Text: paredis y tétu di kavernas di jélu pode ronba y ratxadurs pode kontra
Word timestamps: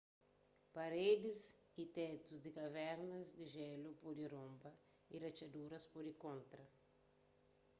paredis 0.75 1.37
y 1.83 1.85
tétu 1.95 2.33
di 2.43 2.51
kavernas 2.57 3.29
di 3.37 3.45
jélu 3.55 3.89
pode 4.03 4.25
ronba 4.35 4.69
y 5.13 5.15
ratxadurs 5.23 5.83
pode 5.93 6.11
kontra 6.23 6.63